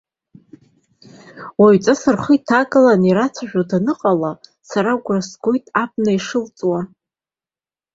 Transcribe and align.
Уаҩҵас 1.59 2.01
рхы 2.13 2.33
иҭагаланы 2.37 3.05
ирацәажәо 3.09 3.61
даныҟала, 3.69 4.31
сара 4.69 4.91
агәра 4.95 5.19
згоит 5.29 5.65
абна 5.81 6.11
ишылҵуа. 6.17 6.79